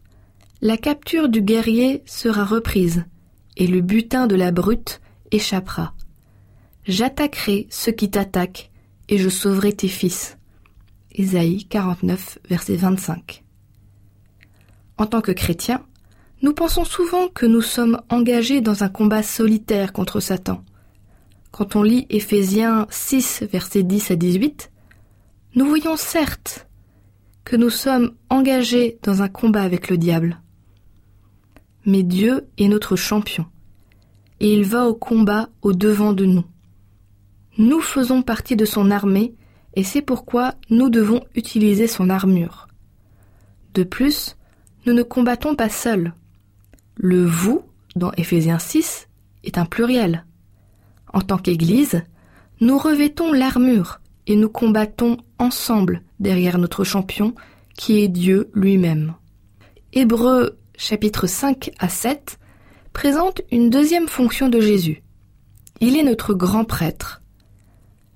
la 0.63 0.77
capture 0.77 1.29
du 1.29 1.43
guerrier 1.43 2.03
sera 2.07 2.45
reprise, 2.45 3.05
et 3.57 3.67
le 3.67 3.81
butin 3.81 4.27
de 4.27 4.35
la 4.35 4.53
brute 4.53 5.01
échappera. 5.31 5.95
J'attaquerai 6.87 7.67
ceux 7.71 7.93
qui 7.93 8.11
t'attaquent, 8.11 8.71
et 9.09 9.19
je 9.19 9.29
sauverai 9.29 9.75
tes 9.75 9.89
fils. 9.89 10.39
Ésaïe 11.13 11.67
49, 11.67 12.39
verset 12.49 12.77
25. 12.77 13.45
En 14.99 15.07
tant 15.07 15.21
que 15.21 15.33
chrétiens, 15.33 15.85
nous 16.43 16.53
pensons 16.53 16.85
souvent 16.85 17.29
que 17.29 17.47
nous 17.47 17.63
sommes 17.63 18.01
engagés 18.09 18.61
dans 18.61 18.83
un 18.83 18.89
combat 18.89 19.23
solitaire 19.23 19.93
contre 19.93 20.21
Satan. 20.21 20.63
Quand 21.57 21.75
on 21.75 21.83
lit 21.83 22.05
Éphésiens 22.11 22.87
6, 22.91 23.45
versets 23.51 23.83
10 23.83 24.11
à 24.11 24.17
18, 24.17 24.71
nous 25.55 25.65
voyons 25.65 25.97
certes 25.97 26.69
que 27.45 27.57
nous 27.57 27.71
sommes 27.71 28.13
engagés 28.29 28.99
dans 29.03 29.23
un 29.23 29.31
combat 29.31 29.63
avec 29.63 29.89
le 29.89 29.97
diable. 29.97 30.43
Mais 31.87 32.03
Dieu 32.03 32.47
est 32.59 32.69
notre 32.69 32.95
champion, 32.95 33.47
et 34.39 34.53
il 34.53 34.67
va 34.67 34.87
au 34.87 34.93
combat 34.93 35.49
au 35.63 35.73
devant 35.73 36.13
de 36.13 36.27
nous. 36.27 36.45
Nous 37.57 37.81
faisons 37.81 38.21
partie 38.21 38.57
de 38.57 38.67
son 38.67 38.91
armée 38.91 39.35
et 39.73 39.83
c'est 39.83 40.03
pourquoi 40.03 40.57
nous 40.69 40.91
devons 40.91 41.25
utiliser 41.35 41.87
son 41.87 42.11
armure. 42.11 42.69
De 43.73 43.83
plus, 43.83 44.37
nous 44.85 44.93
ne 44.93 45.03
combattons 45.03 45.57
pas 45.57 45.71
seuls. 45.71 46.13
Le 46.97 47.25
vous, 47.25 47.63
dans 47.95 48.13
Éphésiens 48.13 48.59
6, 48.59 49.09
est 49.43 49.57
un 49.57 49.65
pluriel. 49.65 50.27
En 51.17 51.23
tant 51.23 51.39
qu'Église, 51.39 52.03
nous 52.61 52.77
revêtons 52.77 53.33
l'armure 53.33 54.03
et 54.27 54.37
nous 54.37 54.51
combattons 54.51 55.17
ensemble 55.39 56.03
derrière 56.21 56.59
notre 56.59 56.85
champion 56.85 57.35
qui 57.75 58.03
est 58.03 58.09
Dieu 58.09 58.51
lui-même. 58.53 59.15
Hébreux 59.95 60.59
chapitre 60.77 61.27
5 61.27 61.71
à 61.79 61.89
7 61.89 62.39
présente 62.93 63.41
une 63.51 63.71
deuxième 63.71 64.09
fonction 64.09 64.51
de 64.51 64.61
Jésus. 64.61 65.03
Il 65.81 65.97
est 65.97 66.03
notre 66.03 66.35
grand 66.35 66.67
prêtre. 66.67 67.23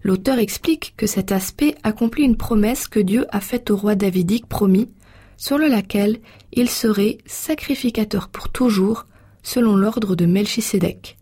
L'auteur 0.03 0.39
explique 0.39 0.93
que 0.99 1.07
cet 1.07 1.33
aspect 1.33 1.77
accomplit 1.83 2.25
une 2.25 2.37
promesse 2.37 2.87
que 2.87 3.01
Dieu 3.01 3.25
a 3.31 3.41
faite 3.41 3.71
au 3.71 3.79
roi 3.79 3.95
davidique 3.95 4.47
promis, 4.47 4.91
selon 5.39 5.69
laquelle 5.69 6.19
il 6.53 6.69
serait 6.69 7.17
sacrificateur 7.25 8.29
pour 8.29 8.51
toujours, 8.51 9.07
selon 9.43 9.75
l'ordre 9.75 10.17
de 10.17 10.27
Melchisédek. 10.27 11.17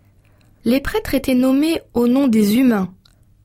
Les 0.69 0.81
prêtres 0.81 1.15
étaient 1.15 1.35
nommés 1.35 1.81
au 1.95 2.09
nom 2.09 2.29
des 2.29 2.57
humains 2.57 2.93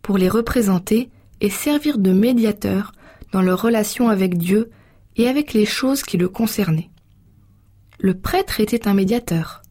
pour 0.01 0.17
les 0.17 0.27
représenter 0.27 1.09
et 1.39 1.49
servir 1.49 1.97
de 1.97 2.11
médiateurs 2.11 2.91
dans 3.31 3.41
leur 3.41 3.61
relation 3.61 4.09
avec 4.09 4.37
Dieu 4.37 4.71
et 5.15 5.29
avec 5.29 5.53
les 5.53 5.65
choses 5.65 6.03
qui 6.03 6.17
le 6.17 6.27
concernaient. 6.27 6.89
Le 7.97 8.13
prêtre 8.13 8.59
était 8.59 8.89
un 8.89 8.93
médiateur. 8.93 9.61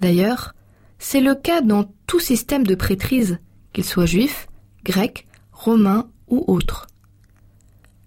D'ailleurs, 0.00 0.56
c'est 0.98 1.20
le 1.20 1.36
cas 1.36 1.60
dans 1.60 1.84
tout 2.08 2.18
système 2.18 2.66
de 2.66 2.74
prêtrise, 2.74 3.38
qu'il 3.72 3.84
soit 3.84 4.06
juif, 4.06 4.48
grec, 4.82 5.28
romain 5.52 6.10
ou 6.26 6.42
autre. 6.48 6.88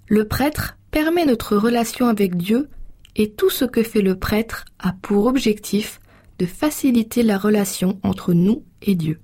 Le 0.09 0.27
prêtre 0.27 0.75
permet 0.91 1.25
notre 1.25 1.55
relation 1.55 2.09
avec 2.09 2.35
Dieu 2.35 2.67
et 3.15 3.31
tout 3.31 3.49
ce 3.49 3.63
que 3.63 3.83
fait 3.83 4.01
le 4.01 4.19
prêtre 4.19 4.65
a 4.79 4.91
pour 5.01 5.27
objectif 5.27 6.01
de 6.39 6.45
faciliter 6.45 7.23
la 7.23 7.37
relation 7.37 7.99
entre 8.03 8.33
nous 8.33 8.63
et 8.81 8.95
Dieu. 8.95 9.19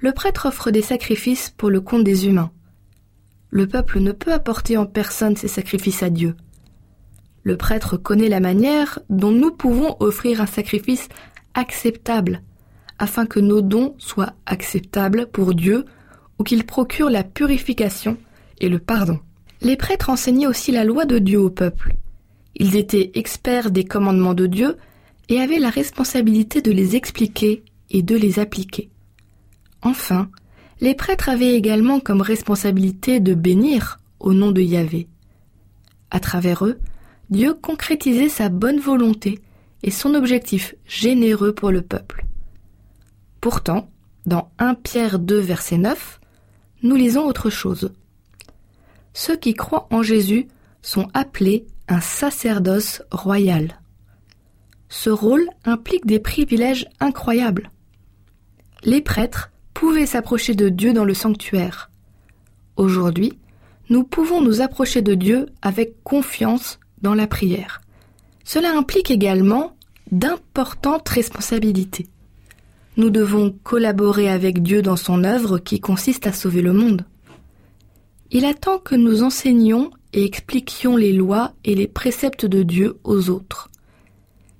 Le 0.00 0.12
prêtre 0.12 0.46
offre 0.46 0.70
des 0.70 0.82
sacrifices 0.82 1.52
pour 1.56 1.70
le 1.70 1.80
compte 1.80 2.04
des 2.04 2.26
humains. 2.26 2.50
Le 3.50 3.66
peuple 3.66 4.00
ne 4.00 4.12
peut 4.12 4.32
apporter 4.32 4.76
en 4.76 4.86
personne 4.86 5.36
ses 5.36 5.48
sacrifices 5.48 6.02
à 6.02 6.10
Dieu. 6.10 6.34
Le 7.42 7.56
prêtre 7.56 7.96
connaît 7.96 8.28
la 8.28 8.40
manière 8.40 8.98
dont 9.08 9.30
nous 9.30 9.50
pouvons 9.50 9.96
offrir 10.00 10.40
un 10.40 10.46
sacrifice 10.46 11.08
acceptable, 11.54 12.42
afin 12.98 13.26
que 13.26 13.40
nos 13.40 13.62
dons 13.62 13.94
soient 13.98 14.34
acceptables 14.46 15.26
pour 15.26 15.54
Dieu 15.54 15.84
ou 16.38 16.44
qu'ils 16.44 16.66
procurent 16.66 17.10
la 17.10 17.24
purification 17.24 18.16
et 18.60 18.68
le 18.68 18.78
pardon. 18.78 19.20
Les 19.62 19.76
prêtres 19.76 20.10
enseignaient 20.10 20.46
aussi 20.46 20.72
la 20.72 20.84
loi 20.84 21.04
de 21.04 21.18
Dieu 21.18 21.40
au 21.40 21.50
peuple. 21.50 21.94
Ils 22.56 22.76
étaient 22.76 23.12
experts 23.14 23.70
des 23.70 23.84
commandements 23.84 24.34
de 24.34 24.46
Dieu 24.46 24.76
et 25.28 25.40
avaient 25.40 25.58
la 25.58 25.70
responsabilité 25.70 26.62
de 26.62 26.70
les 26.70 26.96
expliquer 26.96 27.64
et 27.90 28.02
de 28.02 28.16
les 28.16 28.38
appliquer. 28.38 28.90
Enfin, 29.82 30.30
les 30.80 30.94
prêtres 30.94 31.28
avaient 31.28 31.54
également 31.54 32.00
comme 32.00 32.20
responsabilité 32.20 33.20
de 33.20 33.34
bénir 33.34 33.98
au 34.20 34.34
nom 34.34 34.52
de 34.52 34.60
Yahvé. 34.60 35.08
À 36.10 36.20
travers 36.20 36.64
eux, 36.64 36.78
Dieu 37.30 37.54
concrétisait 37.54 38.28
sa 38.28 38.48
bonne 38.48 38.78
volonté 38.78 39.40
et 39.82 39.90
son 39.90 40.14
objectif 40.14 40.74
généreux 40.86 41.52
pour 41.52 41.70
le 41.70 41.82
peuple. 41.82 42.24
Pourtant, 43.40 43.88
dans 44.26 44.50
1 44.58 44.74
Pierre 44.74 45.18
2 45.18 45.38
verset 45.38 45.78
9, 45.78 46.20
nous 46.82 46.96
lisons 46.96 47.24
autre 47.24 47.50
chose. 47.50 47.92
Ceux 49.14 49.36
qui 49.36 49.54
croient 49.54 49.88
en 49.90 50.02
Jésus 50.02 50.46
sont 50.82 51.08
appelés 51.14 51.66
un 51.88 52.00
sacerdoce 52.00 53.02
royal. 53.10 53.80
Ce 54.88 55.10
rôle 55.10 55.46
implique 55.64 56.06
des 56.06 56.20
privilèges 56.20 56.86
incroyables. 57.00 57.70
Les 58.84 59.00
prêtres 59.00 59.50
pouvaient 59.74 60.06
s'approcher 60.06 60.54
de 60.54 60.68
Dieu 60.68 60.92
dans 60.92 61.04
le 61.04 61.14
sanctuaire. 61.14 61.90
Aujourd'hui, 62.76 63.38
nous 63.88 64.04
pouvons 64.04 64.42
nous 64.42 64.60
approcher 64.60 65.02
de 65.02 65.14
Dieu 65.14 65.46
avec 65.62 66.02
confiance 66.02 66.78
dans 67.02 67.14
la 67.14 67.26
prière. 67.26 67.80
Cela 68.44 68.76
implique 68.76 69.10
également 69.10 69.76
d'importantes 70.12 71.08
responsabilités. 71.08 72.06
Nous 72.96 73.10
devons 73.10 73.54
collaborer 73.62 74.28
avec 74.28 74.62
Dieu 74.62 74.82
dans 74.82 74.96
son 74.96 75.24
œuvre 75.24 75.58
qui 75.58 75.80
consiste 75.80 76.26
à 76.26 76.32
sauver 76.32 76.62
le 76.62 76.72
monde. 76.72 77.04
Il 78.30 78.44
attend 78.44 78.78
que 78.78 78.94
nous 78.94 79.22
enseignions 79.22 79.90
et 80.12 80.24
expliquions 80.24 80.96
les 80.96 81.12
lois 81.12 81.52
et 81.64 81.74
les 81.74 81.86
préceptes 81.86 82.46
de 82.46 82.62
Dieu 82.62 82.98
aux 83.04 83.30
autres. 83.30 83.70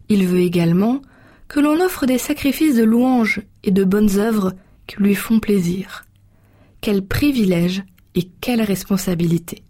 Il 0.08 0.26
veut 0.26 0.40
également 0.40 1.02
que 1.48 1.60
l'on 1.60 1.80
offre 1.80 2.06
des 2.06 2.18
sacrifices 2.18 2.76
de 2.76 2.84
louanges 2.84 3.42
et 3.64 3.70
de 3.70 3.84
bonnes 3.84 4.18
œuvres 4.18 4.54
qui 4.86 4.96
lui 4.96 5.14
font 5.14 5.40
plaisir. 5.40 6.04
Quel 6.80 7.04
privilège 7.04 7.82
et 8.14 8.24
quelle 8.40 8.62
responsabilité. 8.62 9.62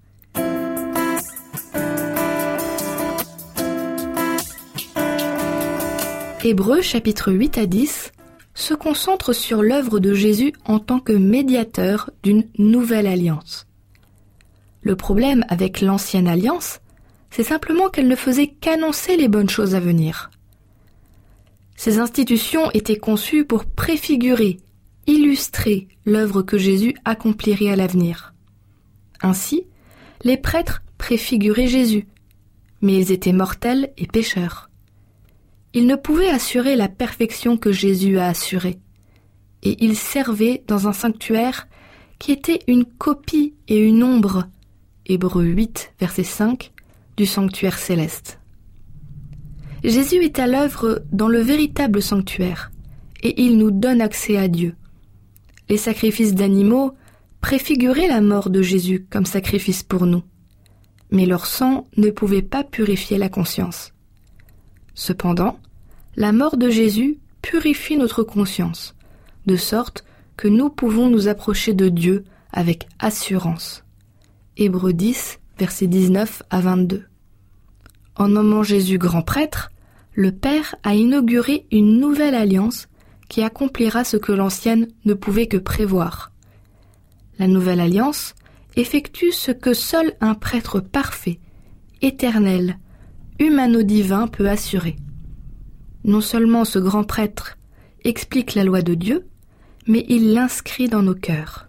Hébreux 6.44 6.80
chapitre 6.80 7.32
8 7.32 7.58
à 7.58 7.66
10 7.66 8.12
se 8.54 8.72
concentre 8.74 9.32
sur 9.32 9.62
l'œuvre 9.62 9.98
de 9.98 10.14
Jésus 10.14 10.52
en 10.64 10.78
tant 10.78 11.00
que 11.00 11.12
médiateur 11.12 12.10
d'une 12.22 12.44
nouvelle 12.56 13.08
alliance. 13.08 13.66
Le 14.82 14.94
problème 14.94 15.44
avec 15.48 15.80
l'ancienne 15.80 16.28
alliance, 16.28 16.78
c'est 17.30 17.42
simplement 17.42 17.88
qu'elle 17.90 18.08
ne 18.08 18.16
faisait 18.16 18.48
qu'annoncer 18.48 19.16
les 19.16 19.28
bonnes 19.28 19.48
choses 19.48 19.74
à 19.74 19.80
venir. 19.80 20.30
Ces 21.76 21.98
institutions 21.98 22.70
étaient 22.72 22.98
conçues 22.98 23.44
pour 23.44 23.66
préfigurer, 23.66 24.58
illustrer 25.06 25.88
l'œuvre 26.04 26.42
que 26.42 26.58
Jésus 26.58 26.94
accomplirait 27.04 27.70
à 27.70 27.76
l'avenir. 27.76 28.34
Ainsi, 29.22 29.66
les 30.24 30.36
prêtres 30.36 30.82
préfiguraient 30.98 31.66
Jésus, 31.66 32.06
mais 32.80 32.96
ils 32.96 33.12
étaient 33.12 33.32
mortels 33.32 33.92
et 33.98 34.06
pécheurs. 34.06 34.70
Ils 35.74 35.86
ne 35.86 35.96
pouvaient 35.96 36.30
assurer 36.30 36.76
la 36.76 36.88
perfection 36.88 37.58
que 37.58 37.72
Jésus 37.72 38.18
a 38.18 38.28
assurée, 38.28 38.78
et 39.62 39.84
ils 39.84 39.96
servaient 39.96 40.62
dans 40.66 40.88
un 40.88 40.92
sanctuaire 40.92 41.68
qui 42.18 42.32
était 42.32 42.60
une 42.66 42.86
copie 42.86 43.54
et 43.68 43.78
une 43.78 44.02
ombre, 44.02 44.44
Hébreu 45.04 45.44
8, 45.44 45.92
verset 46.00 46.24
5, 46.24 46.72
du 47.16 47.26
sanctuaire 47.26 47.78
céleste. 47.78 48.40
Jésus 49.84 50.24
est 50.24 50.38
à 50.38 50.46
l'œuvre 50.46 51.02
dans 51.12 51.28
le 51.28 51.40
véritable 51.40 52.02
sanctuaire, 52.02 52.72
et 53.22 53.42
il 53.42 53.56
nous 53.58 53.70
donne 53.70 54.00
accès 54.00 54.36
à 54.36 54.48
Dieu. 54.48 54.74
Les 55.68 55.76
sacrifices 55.76 56.34
d'animaux 56.34 56.92
préfiguraient 57.40 58.08
la 58.08 58.20
mort 58.20 58.50
de 58.50 58.62
Jésus 58.62 59.06
comme 59.10 59.26
sacrifice 59.26 59.82
pour 59.82 60.06
nous, 60.06 60.22
mais 61.10 61.26
leur 61.26 61.46
sang 61.46 61.86
ne 61.96 62.10
pouvait 62.10 62.42
pas 62.42 62.64
purifier 62.64 63.18
la 63.18 63.28
conscience. 63.28 63.92
Cependant, 64.94 65.58
la 66.16 66.32
mort 66.32 66.56
de 66.56 66.70
Jésus 66.70 67.18
purifie 67.42 67.96
notre 67.96 68.22
conscience, 68.22 68.94
de 69.46 69.56
sorte 69.56 70.04
que 70.36 70.48
nous 70.48 70.70
pouvons 70.70 71.08
nous 71.08 71.28
approcher 71.28 71.74
de 71.74 71.88
Dieu 71.88 72.24
avec 72.52 72.88
assurance. 72.98 73.84
Hébreux 74.56 74.92
10, 74.92 75.38
versets 75.58 75.86
19 75.86 76.42
à 76.50 76.60
22. 76.60 77.04
En 78.16 78.28
nommant 78.28 78.62
Jésus 78.62 78.98
grand 78.98 79.22
prêtre, 79.22 79.70
le 80.14 80.32
Père 80.32 80.74
a 80.82 80.94
inauguré 80.94 81.66
une 81.70 81.98
nouvelle 82.00 82.34
alliance 82.34 82.88
qui 83.28 83.42
accomplira 83.42 84.04
ce 84.04 84.16
que 84.16 84.32
l'ancienne 84.32 84.88
ne 85.04 85.14
pouvait 85.14 85.46
que 85.46 85.56
prévoir. 85.56 86.32
La 87.38 87.48
nouvelle 87.48 87.80
alliance 87.80 88.34
effectue 88.76 89.32
ce 89.32 89.50
que 89.50 89.74
seul 89.74 90.14
un 90.20 90.34
prêtre 90.34 90.80
parfait, 90.80 91.40
éternel, 92.02 92.78
humano-divin 93.38 94.28
peut 94.28 94.48
assurer. 94.48 94.96
Non 96.04 96.20
seulement 96.20 96.64
ce 96.64 96.78
grand 96.78 97.04
prêtre 97.04 97.58
explique 98.04 98.54
la 98.54 98.64
loi 98.64 98.82
de 98.82 98.94
Dieu, 98.94 99.26
mais 99.86 100.04
il 100.08 100.32
l'inscrit 100.32 100.88
dans 100.88 101.02
nos 101.02 101.14
cœurs. 101.14 101.65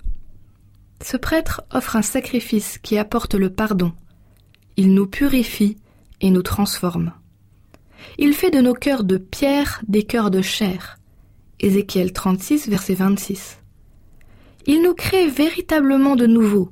Ce 1.01 1.17
prêtre 1.17 1.63
offre 1.71 1.95
un 1.95 2.01
sacrifice 2.01 2.79
qui 2.79 2.97
apporte 2.97 3.35
le 3.35 3.49
pardon. 3.49 3.93
Il 4.77 4.93
nous 4.93 5.07
purifie 5.07 5.77
et 6.21 6.31
nous 6.31 6.41
transforme. 6.41 7.13
Il 8.17 8.33
fait 8.33 8.51
de 8.51 8.61
nos 8.61 8.73
cœurs 8.73 9.03
de 9.03 9.17
pierre 9.17 9.81
des 9.87 10.03
cœurs 10.03 10.31
de 10.31 10.41
chair. 10.41 10.97
Ézéchiel 11.59 12.13
36, 12.13 12.67
verset 12.67 12.95
26. 12.95 13.59
Il 14.65 14.81
nous 14.83 14.93
crée 14.93 15.27
véritablement 15.27 16.15
de 16.15 16.27
nouveau. 16.27 16.71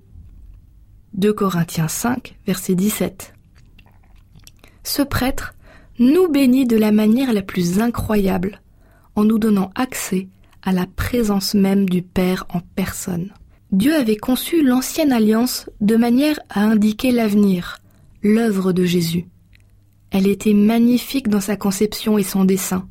2 1.14 1.34
Corinthiens 1.34 1.88
5, 1.88 2.38
verset 2.46 2.76
17. 2.76 3.34
Ce 4.84 5.02
prêtre 5.02 5.56
nous 5.98 6.28
bénit 6.28 6.68
de 6.68 6.78
la 6.78 6.92
manière 6.92 7.32
la 7.32 7.42
plus 7.42 7.80
incroyable, 7.80 8.62
en 9.16 9.24
nous 9.24 9.40
donnant 9.40 9.72
accès 9.76 10.28
à 10.62 10.74
la 10.74 10.86
présence 10.86 11.54
même 11.54 11.88
du 11.88 12.02
Père 12.02 12.46
en 12.50 12.60
personne. 12.60 13.32
Dieu 13.76 13.94
avait 13.94 14.16
conçu 14.16 14.64
l'ancienne 14.64 15.12
alliance 15.12 15.70
de 15.82 15.98
manière 15.98 16.40
à 16.48 16.62
indiquer 16.62 17.12
l'avenir, 17.12 17.80
l'œuvre 18.24 18.72
de 18.72 18.86
Jésus. 18.86 19.26
Elle 20.12 20.28
était 20.28 20.54
magnifique 20.54 21.28
dans 21.28 21.42
sa 21.42 21.58
conception 21.58 22.18
et 22.18 22.24
son 22.24 22.46
dessein. 22.46 22.88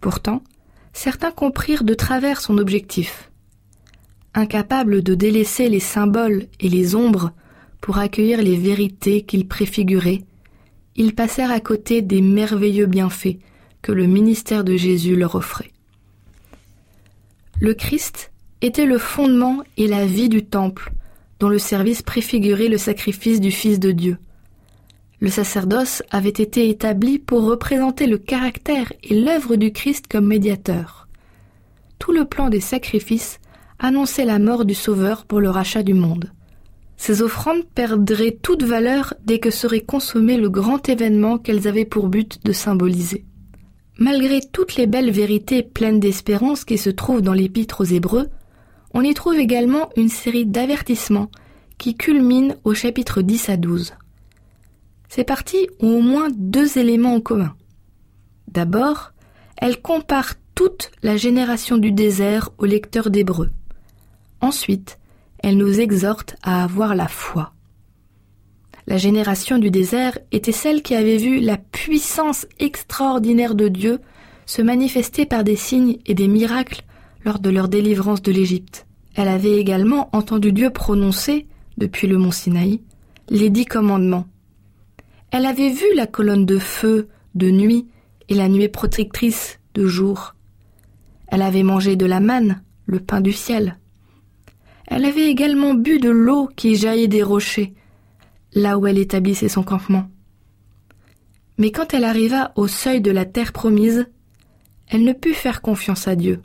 Pourtant, 0.00 0.42
certains 0.94 1.30
comprirent 1.30 1.84
de 1.84 1.92
travers 1.92 2.40
son 2.40 2.56
objectif. 2.56 3.30
Incapables 4.32 5.02
de 5.02 5.14
délaisser 5.14 5.68
les 5.68 5.78
symboles 5.78 6.46
et 6.58 6.70
les 6.70 6.94
ombres 6.94 7.32
pour 7.82 7.98
accueillir 7.98 8.40
les 8.40 8.56
vérités 8.56 9.20
qu'ils 9.20 9.46
préfiguraient, 9.46 10.22
ils 10.96 11.14
passèrent 11.14 11.50
à 11.50 11.60
côté 11.60 12.00
des 12.00 12.22
merveilleux 12.22 12.86
bienfaits 12.86 13.36
que 13.82 13.92
le 13.92 14.06
ministère 14.06 14.64
de 14.64 14.74
Jésus 14.74 15.16
leur 15.16 15.34
offrait. 15.34 15.70
Le 17.60 17.74
Christ 17.74 18.31
était 18.62 18.86
le 18.86 18.96
fondement 18.98 19.62
et 19.76 19.88
la 19.88 20.06
vie 20.06 20.28
du 20.28 20.44
temple, 20.44 20.92
dont 21.40 21.48
le 21.48 21.58
service 21.58 22.02
préfigurait 22.02 22.68
le 22.68 22.78
sacrifice 22.78 23.40
du 23.40 23.50
Fils 23.50 23.80
de 23.80 23.90
Dieu. 23.90 24.16
Le 25.20 25.28
sacerdoce 25.28 26.02
avait 26.10 26.28
été 26.30 26.68
établi 26.68 27.18
pour 27.18 27.44
représenter 27.44 28.06
le 28.06 28.18
caractère 28.18 28.92
et 29.02 29.20
l'œuvre 29.20 29.56
du 29.56 29.72
Christ 29.72 30.06
comme 30.08 30.26
médiateur. 30.26 31.08
Tout 31.98 32.12
le 32.12 32.24
plan 32.24 32.48
des 32.48 32.60
sacrifices 32.60 33.38
annonçait 33.78 34.24
la 34.24 34.38
mort 34.38 34.64
du 34.64 34.74
Sauveur 34.74 35.24
pour 35.24 35.40
le 35.40 35.50
rachat 35.50 35.82
du 35.82 35.94
monde. 35.94 36.32
Ces 36.96 37.22
offrandes 37.22 37.64
perdraient 37.74 38.38
toute 38.40 38.62
valeur 38.62 39.14
dès 39.24 39.40
que 39.40 39.50
serait 39.50 39.80
consommé 39.80 40.36
le 40.36 40.48
grand 40.48 40.88
événement 40.88 41.38
qu'elles 41.38 41.66
avaient 41.66 41.84
pour 41.84 42.08
but 42.08 42.44
de 42.44 42.52
symboliser. 42.52 43.24
Malgré 43.98 44.40
toutes 44.40 44.76
les 44.76 44.86
belles 44.86 45.10
vérités 45.10 45.62
pleines 45.62 46.00
d'espérance 46.00 46.64
qui 46.64 46.78
se 46.78 46.90
trouvent 46.90 47.22
dans 47.22 47.32
l'épître 47.32 47.80
aux 47.80 47.84
Hébreux, 47.92 48.28
on 48.94 49.02
y 49.02 49.14
trouve 49.14 49.38
également 49.38 49.90
une 49.96 50.08
série 50.08 50.46
d'avertissements 50.46 51.30
qui 51.78 51.96
culminent 51.96 52.54
au 52.64 52.74
chapitre 52.74 53.22
10 53.22 53.48
à 53.48 53.56
12. 53.56 53.94
Ces 55.08 55.24
parties 55.24 55.68
ont 55.80 55.98
au 55.98 56.00
moins 56.00 56.28
deux 56.34 56.78
éléments 56.78 57.14
en 57.14 57.20
commun. 57.20 57.54
D'abord, 58.48 59.12
elles 59.56 59.80
comparent 59.80 60.34
toute 60.54 60.90
la 61.02 61.16
génération 61.16 61.78
du 61.78 61.92
désert 61.92 62.50
au 62.58 62.66
lecteur 62.66 63.10
d'Hébreux. 63.10 63.50
Ensuite, 64.40 64.98
elle 65.38 65.56
nous 65.56 65.80
exhorte 65.80 66.36
à 66.42 66.62
avoir 66.62 66.94
la 66.94 67.08
foi. 67.08 67.52
La 68.86 68.96
génération 68.96 69.58
du 69.58 69.70
désert 69.70 70.18
était 70.32 70.52
celle 70.52 70.82
qui 70.82 70.94
avait 70.94 71.16
vu 71.16 71.40
la 71.40 71.56
puissance 71.56 72.46
extraordinaire 72.58 73.54
de 73.54 73.68
Dieu 73.68 74.00
se 74.46 74.60
manifester 74.60 75.24
par 75.24 75.44
des 75.44 75.56
signes 75.56 75.98
et 76.06 76.14
des 76.14 76.28
miracles 76.28 76.82
lors 77.24 77.38
de 77.38 77.50
leur 77.50 77.68
délivrance 77.68 78.22
de 78.22 78.32
l'Égypte. 78.32 78.86
Elle 79.14 79.28
avait 79.28 79.58
également 79.58 80.08
entendu 80.12 80.52
Dieu 80.52 80.70
prononcer, 80.70 81.46
depuis 81.78 82.06
le 82.06 82.18
mont 82.18 82.30
Sinaï, 82.30 82.80
les 83.28 83.50
dix 83.50 83.66
commandements. 83.66 84.26
Elle 85.30 85.46
avait 85.46 85.70
vu 85.70 85.86
la 85.94 86.06
colonne 86.06 86.46
de 86.46 86.58
feu 86.58 87.08
de 87.34 87.50
nuit 87.50 87.88
et 88.28 88.34
la 88.34 88.48
nuée 88.48 88.68
protectrice 88.68 89.58
de 89.74 89.86
jour. 89.86 90.34
Elle 91.28 91.42
avait 91.42 91.62
mangé 91.62 91.96
de 91.96 92.06
la 92.06 92.20
manne, 92.20 92.62
le 92.86 93.00
pain 93.00 93.20
du 93.20 93.32
ciel. 93.32 93.78
Elle 94.86 95.04
avait 95.04 95.30
également 95.30 95.74
bu 95.74 95.98
de 95.98 96.10
l'eau 96.10 96.48
qui 96.54 96.76
jaillit 96.76 97.08
des 97.08 97.22
rochers, 97.22 97.72
là 98.54 98.78
où 98.78 98.86
elle 98.86 98.98
établissait 98.98 99.48
son 99.48 99.62
campement. 99.62 100.08
Mais 101.56 101.70
quand 101.70 101.94
elle 101.94 102.04
arriva 102.04 102.52
au 102.56 102.66
seuil 102.66 103.00
de 103.00 103.10
la 103.10 103.24
terre 103.24 103.52
promise, 103.52 104.06
elle 104.88 105.04
ne 105.04 105.12
put 105.12 105.32
faire 105.32 105.62
confiance 105.62 106.08
à 106.08 106.16
Dieu. 106.16 106.42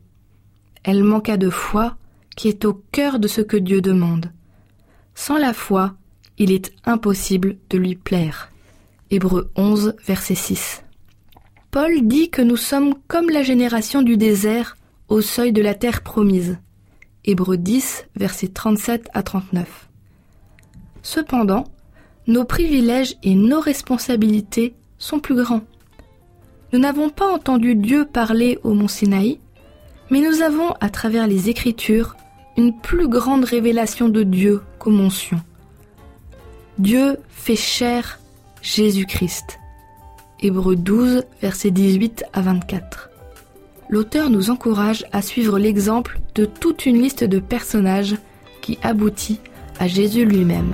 Elle 0.87 1.03
manqua 1.03 1.35
de 1.35 1.49
foi, 1.49 1.97
qui 2.37 2.47
est 2.47 2.63
au 2.63 2.73
cœur 2.73 3.19
de 3.19 3.27
ce 3.27 3.41
que 3.41 3.57
Dieu 3.57 3.81
demande. 3.81 4.31
Sans 5.15 5.37
la 5.37 5.53
foi, 5.53 5.95
il 6.37 6.49
est 6.49 6.71
impossible 6.85 7.57
de 7.69 7.77
lui 7.77 7.95
plaire. 7.95 8.53
Hébreux 9.11 9.51
11, 9.57 9.95
verset 10.05 10.35
6. 10.35 10.85
Paul 11.71 12.07
dit 12.07 12.29
que 12.29 12.41
nous 12.41 12.55
sommes 12.55 12.93
comme 13.09 13.29
la 13.29 13.43
génération 13.43 14.01
du 14.01 14.15
désert 14.15 14.77
au 15.09 15.19
seuil 15.19 15.51
de 15.51 15.61
la 15.61 15.73
terre 15.73 16.03
promise. 16.03 16.57
Hébreux 17.25 17.57
10, 17.57 18.05
versets 18.15 18.47
37 18.47 19.09
à 19.13 19.23
39. 19.23 19.89
Cependant, 21.01 21.65
nos 22.27 22.45
privilèges 22.45 23.17
et 23.23 23.35
nos 23.35 23.59
responsabilités 23.59 24.73
sont 24.99 25.19
plus 25.19 25.35
grands. 25.35 25.65
Nous 26.71 26.79
n'avons 26.79 27.09
pas 27.09 27.27
entendu 27.27 27.75
Dieu 27.75 28.05
parler 28.05 28.57
au 28.63 28.73
mont 28.73 28.87
Sinaï, 28.87 29.41
mais 30.09 30.21
nous 30.21 30.41
avons, 30.41 30.71
à 30.79 30.89
travers 30.89 31.27
les 31.27 31.49
Écritures, 31.49 32.15
une 32.57 32.73
plus 32.73 33.07
grande 33.07 33.45
révélation 33.45 34.09
de 34.09 34.23
Dieu 34.23 34.61
qu'au 34.79 34.89
mont 34.89 35.09
Sion. 35.09 35.41
Dieu 36.79 37.17
fait 37.29 37.55
chair 37.55 38.19
Jésus-Christ. 38.61 39.59
Hébreux 40.39 40.75
12, 40.75 41.23
versets 41.41 41.71
18 41.71 42.25
à 42.33 42.41
24 42.41 43.07
l'auteur 43.89 44.29
nous 44.29 44.49
encourage 44.49 45.05
à 45.11 45.21
suivre 45.21 45.59
l'exemple 45.59 46.19
de 46.35 46.45
toute 46.45 46.85
une 46.85 47.01
liste 47.01 47.23
de 47.23 47.39
personnages 47.39 48.15
qui 48.61 48.77
aboutit 48.83 49.39
à 49.79 49.87
Jésus 49.87 50.25
lui-même. 50.25 50.73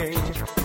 Eh, 0.00 0.59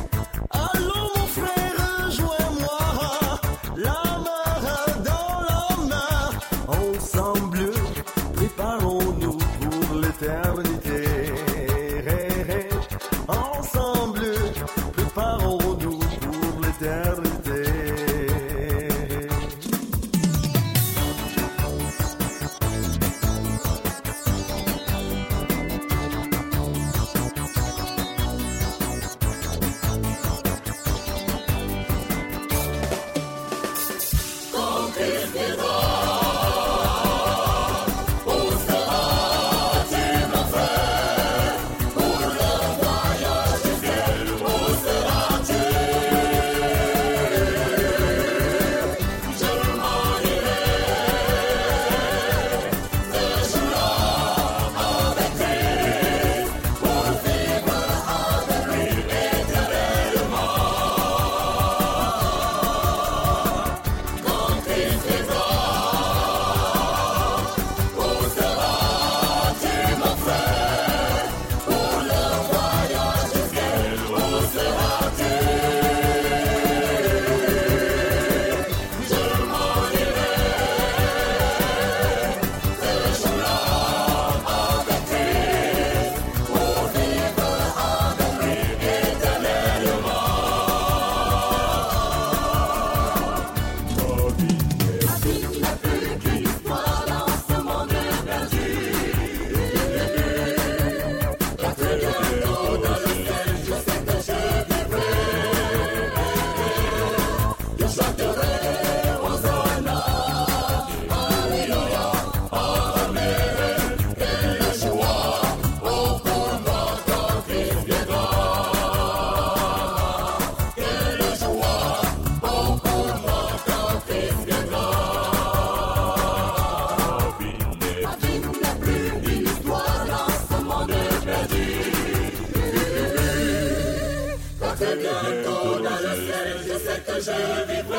je 137.19 137.65
vivrai. 137.67 137.97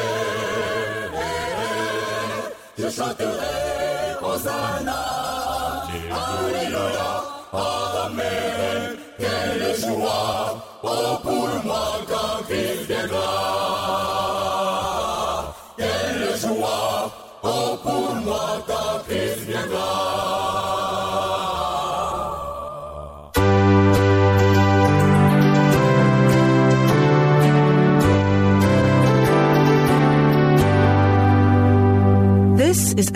Je 2.79 2.89
chanterai 2.91 4.15
Hosanna, 4.23 5.03
Alléluia, 6.11 7.25
Amen. 7.53 8.97
Quelle 9.19 9.75
joie, 9.81 10.63
oh 10.83 11.19
pour 11.23 11.49
moi 11.65 12.01
quand 12.07 12.45
il 12.51 12.87
viendra. 12.87 13.76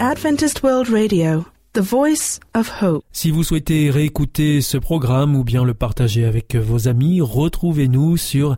Adventist 0.03 0.63
World 0.63 0.89
Radio, 0.89 1.45
the 1.75 1.83
voice 1.83 2.41
of 2.55 2.73
hope. 2.81 3.05
Si 3.13 3.31
vous 3.31 3.45
souhaitez 3.45 3.91
réécouter 3.91 4.63
ce 4.63 4.79
programme 4.79 5.37
ou 5.37 5.45
bien 5.45 5.63
le 5.63 5.75
partager 5.75 6.25
avec 6.25 6.57
vos 6.57 6.89
amis, 6.89 7.21
retrouvez-nous 7.21 8.17
sur 8.17 8.57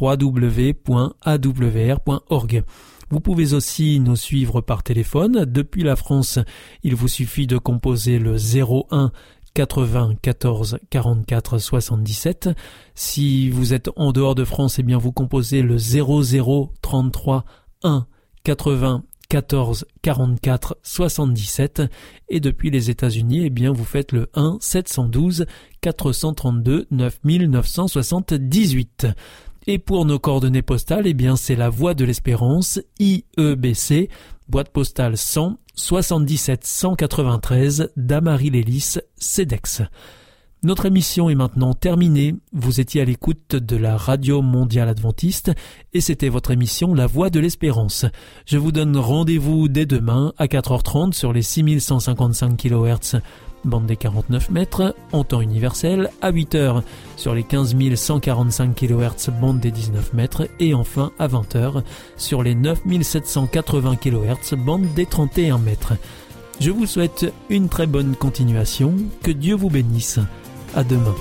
www.awr.org. 0.00 0.84
Vous 3.10 3.18
pouvez 3.18 3.52
aussi 3.52 3.98
nous 3.98 4.14
suivre 4.14 4.60
par 4.60 4.84
téléphone. 4.84 5.44
Depuis 5.44 5.82
la 5.82 5.96
France, 5.96 6.38
il 6.84 6.94
vous 6.94 7.08
suffit 7.08 7.48
de 7.48 7.58
composer 7.58 8.20
le 8.20 8.36
01 8.36 9.10
94 9.54 10.78
44 10.88 11.58
77. 11.58 12.50
Si 12.94 13.50
vous 13.50 13.74
êtes 13.74 13.90
en 13.96 14.12
dehors 14.12 14.36
de 14.36 14.44
France, 14.44 14.78
eh 14.78 14.84
bien 14.84 14.98
vous 14.98 15.10
composez 15.10 15.62
le 15.62 15.78
00 15.78 16.72
33 16.80 17.44
1 17.82 18.06
80 18.44 19.02
14 19.28 19.86
44 20.02 20.78
77 20.82 21.82
et 22.28 22.40
depuis 22.40 22.70
les 22.70 22.90
États-Unis, 22.90 23.46
eh 23.46 23.50
bien 23.50 23.72
vous 23.72 23.84
faites 23.84 24.12
le 24.12 24.28
1 24.34 24.58
712 24.60 25.46
432 25.80 26.86
9978. 26.90 29.06
Et 29.68 29.78
pour 29.78 30.04
nos 30.04 30.18
coordonnées 30.18 30.62
postales, 30.62 31.06
eh 31.06 31.14
bien 31.14 31.36
c'est 31.36 31.56
la 31.56 31.68
Voie 31.68 31.94
de 31.94 32.04
l'Espérance, 32.04 32.80
IEBC, 33.00 34.08
boîte 34.48 34.70
postale 34.70 35.16
100 35.16 35.58
77 35.74 36.64
193 36.64 37.92
Damary-Lélis, 37.96 38.98
CEDEX. 39.16 39.82
Notre 40.62 40.86
émission 40.86 41.28
est 41.28 41.34
maintenant 41.34 41.74
terminée. 41.74 42.34
Vous 42.52 42.80
étiez 42.80 43.02
à 43.02 43.04
l'écoute 43.04 43.54
de 43.56 43.76
la 43.76 43.96
Radio 43.96 44.40
Mondiale 44.40 44.88
Adventiste 44.88 45.52
et 45.92 46.00
c'était 46.00 46.30
votre 46.30 46.50
émission 46.50 46.94
La 46.94 47.06
Voix 47.06 47.28
de 47.28 47.38
l'Espérance. 47.40 48.06
Je 48.46 48.56
vous 48.56 48.72
donne 48.72 48.96
rendez-vous 48.96 49.68
dès 49.68 49.84
demain 49.84 50.32
à 50.38 50.46
4h30 50.46 51.12
sur 51.12 51.32
les 51.32 51.42
6155 51.42 52.56
kHz 52.56 53.20
bande 53.64 53.86
des 53.86 53.96
49 53.96 54.50
mètres, 54.50 54.94
en 55.12 55.24
temps 55.24 55.40
universel, 55.40 56.10
à 56.22 56.32
8h 56.32 56.82
sur 57.16 57.34
les 57.34 57.42
15 57.42 57.76
145 57.94 58.74
kHz 58.74 59.30
bande 59.40 59.60
des 59.60 59.70
19 59.70 60.14
mètres 60.14 60.48
et 60.58 60.72
enfin 60.72 61.12
à 61.18 61.28
20h 61.28 61.82
sur 62.16 62.42
les 62.42 62.54
9780 62.54 63.96
kHz 63.96 64.54
bande 64.56 64.86
des 64.94 65.06
31 65.06 65.58
mètres. 65.58 65.94
Je 66.60 66.70
vous 66.70 66.86
souhaite 66.86 67.32
une 67.50 67.68
très 67.68 67.86
bonne 67.86 68.16
continuation, 68.16 68.94
que 69.22 69.30
Dieu 69.30 69.54
vous 69.54 69.68
bénisse. 69.68 70.20
À 70.76 70.84
demain. 70.84 71.14